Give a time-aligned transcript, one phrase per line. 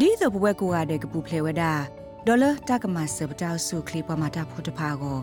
[0.00, 1.62] ဒီတော့ဘဝကိုရတဲ့ကပူဖလေဝဒ
[2.26, 5.18] ဒေါ်လာတကမဆပတောက်ဆုခလီပမာတာဖို့တဖာကို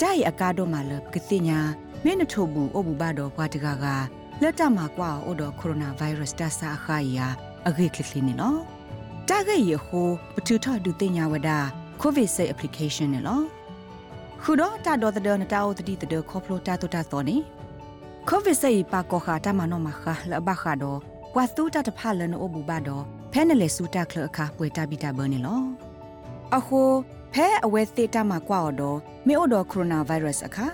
[0.00, 1.58] တိုက်အကားတော့မှလကတိညာ
[2.04, 3.86] မင်းထို့ဘူးအဘူဘာတော့ဘွားတကက
[4.42, 7.26] လက်တမှာကွာအိုတော့ကိုရိုနာဗိုင်းရပ်စ်တဆာခါယာ
[7.68, 8.60] အဂိကလီနေနော်
[9.28, 11.50] တကရဲ့ဟိုပထူထဒုတင်ညာဝဒ
[12.00, 13.44] ကိုဗစ်ဆေး application နော်
[14.42, 17.36] ခုတော့တာတော်တဲ့နတာအိုတတိတဲ့ခေါပလိုတာတူတာတော်နေ
[18.28, 21.00] ကိုဗစ်ဆေးပါကောခာတမနောမခလဘခါတော့
[21.38, 25.62] ကွာတူတာတဖလနအိုဘူဘာတော့ဖဲနလေစူတာခလအခါပွေတာဘီတာဘနေလော
[26.56, 26.80] အခု
[27.32, 30.66] ဖဲအဝဲသေးတာမှာကွာတော့မေအိုတော့ကိုရိုနာဗိုင်းရပ်စ်အခါ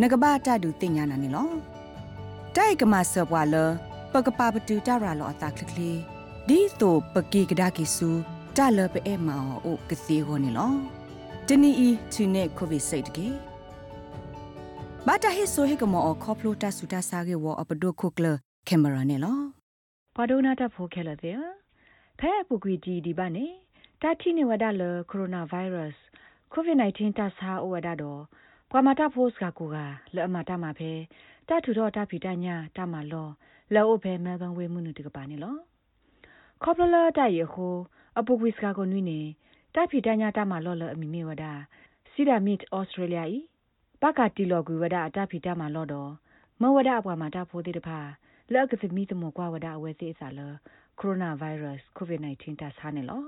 [0.00, 1.48] ငကဘာတာဒူတင်ညာနာနေလော
[2.56, 3.54] တိုက်ကမဆပွာလ
[4.12, 5.90] ပကပပတူတာရာလောအတာခလကလီ
[6.48, 8.08] ဒီတိုပကီကဒါကီဆူ
[8.56, 10.72] တာလပအဲမောအိုကစီဟိုနေလော
[11.46, 13.28] တနီအီသူနေကိုဗစ်စိတ်တကေ
[15.06, 18.26] ဘာတာဟိဆိုဟေကမောခေါပလိုတာဆူတာဆာကေဝအပဒိုခုကလ
[18.68, 19.61] ကင်မရာနေလော
[20.16, 21.38] ပဒိုနာတာဖိုခဲလတဲ့
[22.18, 23.46] ဖဲပူကွီတီဒီပါနေ
[24.02, 26.02] တာတိနေဝဒါလကိုရိုနာဗိုင်းရပ်စ်
[26.52, 28.20] ကိုဗစ် -19 တဆာဩဝဒါတော့
[28.70, 29.76] ပဝမတာဖိုးစကကူက
[30.14, 30.92] လောအမတာမှာဖဲ
[31.48, 33.28] တထူတော့တဖီတညာတမလော
[33.74, 35.56] လောအဖဲမဲဘန်ဝေမှုနုတကပါနေလော
[36.62, 37.68] ခေါပလလာတရခု
[38.18, 39.20] အပုကွီစကကိုနွိနေ
[39.74, 41.52] တဖီတညာတမလောလောအမီမေဝဒါ
[42.12, 43.38] စီဒါမစ်ဩစတြေးလျဤ
[44.02, 46.10] ပကတီလောကူဝဒါတဖီတမလောတော့
[46.60, 48.00] မဝဒါအပွားမှာတဖိုးတဲ့တဖာ
[48.53, 50.53] လောက်ကသမီတမောကွာဝဒါအဝဲသေးစားလော
[50.99, 53.23] ကိုရိုနာဗိုင်းရပ်စ်ကိုဗစ် -19 တဆာနေလော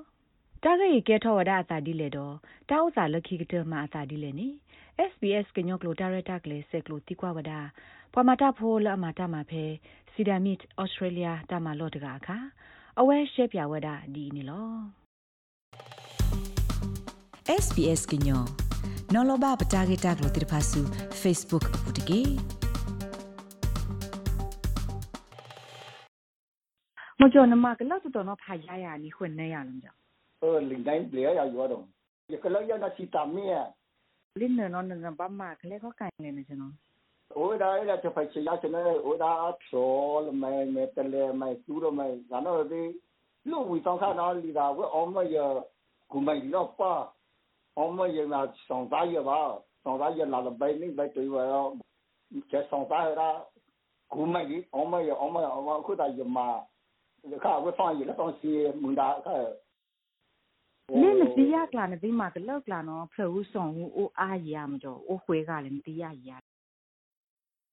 [0.64, 2.36] တာဂေကဲထောဝဒအသာဒီလေတော့
[2.69, 4.47] တာဥစာလခိကတမအသာဒီလေနေ
[5.11, 7.52] SBS ကညောကလိုတာရတာကလေးစက်ကလိုတိကွာဝဒ
[8.14, 9.64] ပမတာဖိုလအမတာမဖဲ
[10.14, 12.38] စီဒါမစ်ဩစတြေးလျတာမလော့တကအခါ
[13.00, 14.69] အဝဲရှက်ပြဝဒဒီနေလော
[17.64, 18.44] SBS ကညော
[19.14, 20.81] နော်လဘပတာဂေတာကလိုတိဖာဆူ
[21.22, 22.22] Facebook အပူတကေ
[27.25, 29.89] mojo nama kalau tu tono phaya ya ni khuen na ya lam ja
[30.44, 31.89] o lin dai player ya yo dong
[32.28, 33.72] ya kalau ya na si tam ni ya
[34.36, 36.68] lin na non na ba ma khle ko kai le na jano
[37.33, 41.80] o da ya ta phai ya chana o da tro mai me tele mai su
[41.80, 42.92] ro mai na no de
[43.48, 45.64] lu wi tong kha na li da we o ma ya
[46.12, 47.08] ku mai lo pa
[47.77, 50.92] o ma ya na song da ya ba song da ya la la bai ni
[50.92, 51.61] bai tu wa ya
[52.52, 53.29] che song da ya
[54.12, 56.61] ku mai o ma ya o ma ya o ma ku da ya ma
[57.45, 58.51] ခါဝဖောင်းရလက်တော့စီ
[58.83, 59.36] မွန်ဒါခါ
[61.01, 66.30] နင်းမတီးရကလာနေဒီမှာကလောက်ကလာနော်ဖလို့ဆောင်ဟိုအိုအားရမတော့အိုခွေးကလည်းမတီးရရ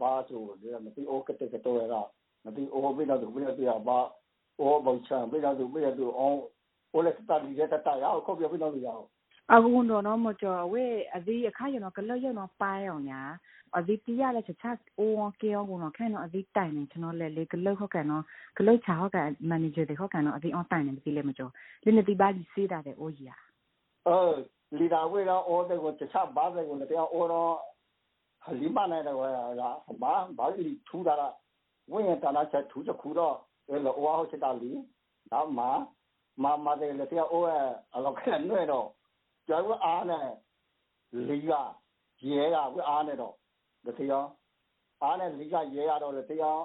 [0.00, 1.94] ဘာဆိုလေမတိအိုကတဲ့ကတော့ရ
[2.44, 3.98] မတိအိုဘိနာတို့ဘိနာပြဘာ
[4.58, 6.38] အိုဘောချာဘိနာတို့ဘိနာတို့အောင်
[6.92, 8.98] အိုလက်တာဒီရတတာရောခေါ်ပြဘိနာတို့ရော
[9.52, 10.84] အခုတော့မကြော်ဝဲ
[11.16, 13.20] အဒီအခါရတော့ကလရတော့ပိုင်းအောင်ညာ
[13.78, 18.22] အဒီတီရလည်းချက်ချက်အိုးကေအောင်ကတော့ခဲတော့အဒီတိုင်နေကျွန်တော်လည်းလေကလဟုတ်ကန်တော့
[18.58, 21.52] ကလချာဟုတ်ကန်မန်နေဂျာတွေဟုတ်ကန်တော့အဒီအောင်တိုင်နေပြီလေမကြော်
[21.84, 23.38] လင်းနေဒီပါကြီးစေးတာတဲ့အိုးကြီးอ่ะ
[24.08, 24.34] အော်
[24.78, 27.52] လီဒါဝဲတော့အော်တဲ့ကိုချက်ချက်ဘာတဲ့ကိုလည်းတရားအော်တော့
[28.44, 29.28] ဟလီမနိုင်တော့ဟာ
[30.02, 31.34] ဘာဘာကြီးထူတာလား
[31.92, 33.34] ဝင်းရတာလားချက်ထူချက်ခုတော့
[33.68, 34.70] အဲ့လိုအော်ဟုတ်ချက်တာလီ
[35.32, 35.66] နောက်မှ
[36.42, 37.48] မမတဲ့လည်းတရားအော်
[37.94, 38.88] အလောက်ခဲနှဲ့တော့
[39.46, 40.26] ကျွန်တော်အားနဲ့
[41.28, 41.50] လေက
[42.28, 43.34] ရဲတာဝအားနဲ့တော့
[43.86, 44.28] တတရား
[45.02, 46.60] အားနဲ့လေကရဲရတော့တရား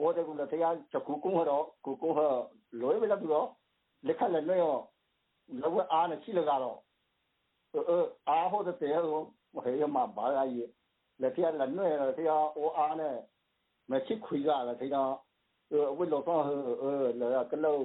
[0.00, 2.20] ဝတ်တယ်ကတရားချက်ကူကုန်းတော့ကိုကိုဟ
[2.80, 3.48] လွယ်ပဲလာသူတော့
[4.06, 4.76] လက်ခက်လက်လွဲ့ရော
[5.60, 6.78] လောကအားနဲ့ရှိလကတော့
[7.74, 7.96] အဲ
[8.28, 9.02] အားဟုတ်တဲ့ရော
[9.64, 10.68] ဟဲ့မှာဘာရည်
[11.20, 13.16] လက်ပြလက်လွဲ့ရောတရားဝအားနဲ့
[13.90, 15.10] မချစ်ခွေကလည်းတရား
[15.90, 17.84] အဝိလောကဟဲ့လောကလုံး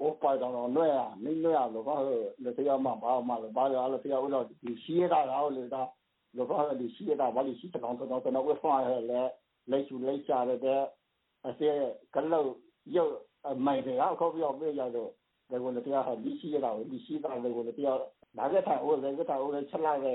[0.00, 5.76] 我摆到那乱啊，没乱，老板说那谁要忙把嘛，老板说那谁要为了利息也大，然后那个
[6.32, 9.30] 老板说利息也大，把利息这弄这弄这弄给放下来，
[9.66, 10.90] 来就来下来的，
[11.42, 13.04] 而且跟楼要
[13.42, 14.98] 呃买的啊，可不要不要的，
[15.50, 18.00] 那个那边还利息也大，利息大那个那边
[18.32, 20.08] 哪个摊我哪个摊我来吃那个，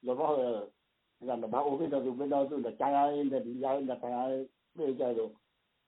[0.00, 0.68] 老板说
[1.20, 5.30] 那老板我给他就给他就那家家人的离家人的家家人那家就，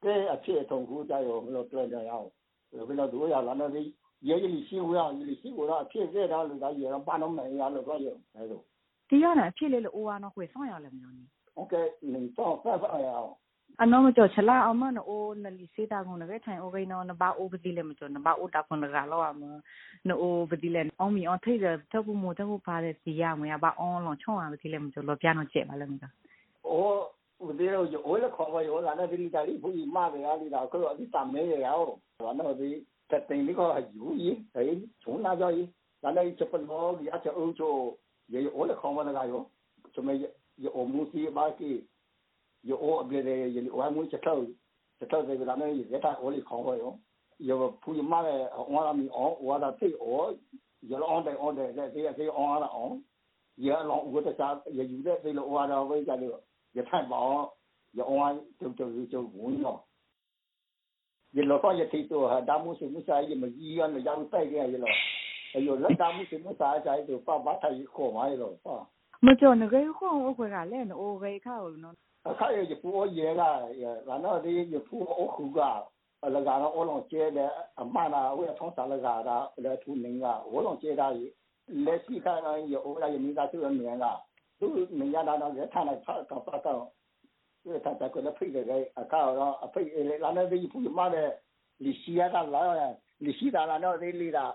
[0.00, 2.31] 这一切痛苦加油，我们要锻炼要。
[2.71, 3.80] 给他都要，然后的
[4.19, 8.63] 也有辛苦呀，有辛苦了，骗这条路他也让把他们呀，老包有那种。
[9.09, 11.24] ဒီရနာဖြစ်လေလို့အိုဝါနော်ခွေဆောင်ရလဲမျိုးနီ
[11.59, 13.09] OK，你到办法呀。
[13.81, 19.42] အနော်မကြောချလာအမနအိုနလီစေတာကုန်းလည်းထိုင်အိုဂိနော်နဘာအိုပတိလေမကြောနဘာအိုတာကွန်ကလောအမ
[20.07, 26.03] နိုအိုပတိလေအောင်မီအောင်ထိတဲ့တခုမို့တခုပါတဲ့စီရမရဘာအွန်လွန်ချုံရပတိလေမကြောလောပြနော်ကျဲပါလဲမက
[26.69, 26.71] 我
[27.40, 35.72] 我哋朋我的朋友我难道跟你讲不会骂人啊你老公说你咋没有呀我哋个在等那个油烟诶从那个人
[36.28, 41.64] 一直奔跑一直欧洲也有我的朋友那个有我们的马克
[42.60, 44.44] 有我别的也我还没有接受
[45.08, 46.98] 这个难道也在我的朋友
[47.38, 50.34] 有个朋友骂我让你哦我的最哦
[50.81, 53.02] 有安慰安慰的这个这个哦哦的
[53.54, 57.49] 也老我的啥也有的为了我的为了也太忙，
[57.93, 59.84] 也偶尔就就就弯了。
[61.32, 64.87] 一路放一提多哈，大木什么啥，一么医院的腰带的一路，
[65.55, 68.88] 哎呦，那大木什么啥啥就爸爸他一捆完一路啊。
[69.20, 71.94] 没叫那个一，我回来，我回看了呢。
[72.22, 75.87] 啊，还有一副我爷个，也完，我哥个，啊，
[76.22, 78.87] 那个我龙接的，啊，妈呢，我要啥
[79.56, 81.02] 来出名啊，我龙接的，
[81.67, 84.20] 来西看上有，我来有没啥就有名了。
[84.60, 84.66] သူ
[84.98, 86.82] မရတာတော့ရထားလိုက်ဖတ်တော့ဖတ်တော့
[87.62, 89.88] ဒီထက်ကလည်းဖိတ်တယ်အကောက်တော့အဖိတ်
[90.24, 91.30] လာနေပြီးဖူးမှတဲ့
[91.84, 92.82] လီရှိရတာလာရ
[93.24, 94.46] လီရှိတာလာတော့သေးလေးတာ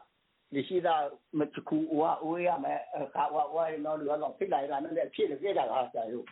[0.53, 0.95] လီရှိတာ
[1.39, 2.79] မချကူဝအိုးရမယ်
[3.15, 6.25] ကာဝဝရနော်လူကတော့ဖိတ်လိုက်တာနဲ့ဖြစ်နေကြတာဟာဆရာတို့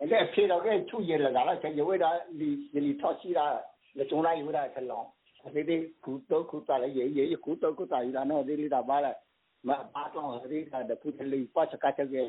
[0.00, 2.48] အဲ့ဖြစ်တော့ကဲသူ့ရလာလားဆရာရွေးတာလီ
[2.84, 3.46] လီထောက်ရှိတာ
[3.96, 5.08] လက်ကျုံလိုက်ရွေးတာခလောင်း
[5.54, 9.16] ဒီဒီကုတုကုတလည်းရေရေကုတုကုတရတာနော်သေးလေးတာပါလား
[9.68, 12.28] မပါတော့ဒီကတခုလေးပတ်စကားတဲ့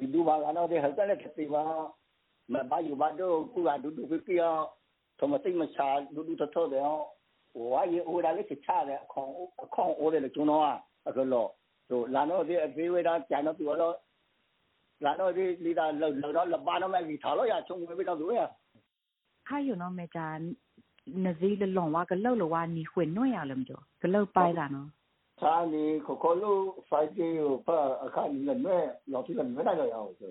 [0.00, 1.62] Hindu ba ga no de ha ka le khati ba
[2.48, 4.66] ma ba yu ba do ku ga du du ki ya
[5.18, 7.06] tho ma sai ma cha du du tho tho de yo
[7.54, 9.32] wa ye o da le chi cha de khong
[9.74, 10.74] khong o de le chu no a
[11.08, 11.42] a ko lo
[11.88, 13.88] so la no de a be we da cha no pi wa lo
[15.00, 17.44] la no de li da lo lo da la ba no ma ki tha lo
[17.44, 18.46] ya chung we be da du ya
[19.48, 20.38] ha yu no me cha
[21.24, 24.88] နဇီလလွန်ဝါကလောက်လောဝါနီခွေနှွင့်ရလမကြောကလောက်ပိုင်လာနော်
[25.40, 27.28] chani kokolu faje
[27.66, 28.76] pa akani la me
[29.08, 30.26] lo ti la me na ya o so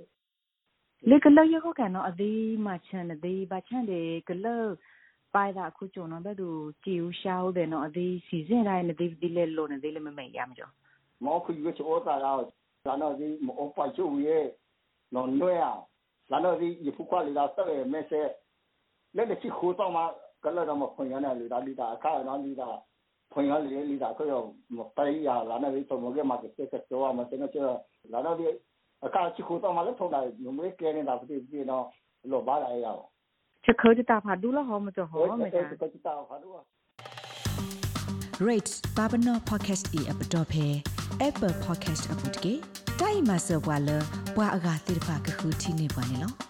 [1.10, 4.76] le kala ye ko kan no adi ma chan de ba chan de kala
[5.34, 8.46] pai da khu chu no ba du ji u sha o de no adi si
[8.48, 10.66] sin dai na de di le lo na de le me me ya ma jo
[11.22, 12.32] mo khu yu che o ta ra
[12.86, 14.40] la no di mo o pa chu ye
[15.12, 15.72] no no ya
[16.30, 18.22] la no di ye fu kwa le la sa le me se
[19.16, 20.04] le le chi khu ta ma
[20.44, 22.68] kala da ma khon ya na le da li da ka na li da
[23.34, 26.24] fungal ye li da ko yo mo pai ya la na vi to mo ge
[26.24, 28.46] ma ke se so wa ma se na che la na di
[29.14, 31.64] ka chi ko to ma le thong da no mo ke ne da ti ti
[31.64, 31.92] no
[32.24, 32.96] lo ba da ya
[33.64, 36.00] che ko ti ta pha du lo ho mo to ho me da ko ti
[36.00, 36.64] ta pha du wa
[38.48, 40.66] rates babano podcast e app dot pe
[41.28, 42.54] apple podcast app dot ke
[43.00, 43.98] dai ma se wa le
[44.40, 46.47] wa ga ti pa ka khu ti ne ba ne lo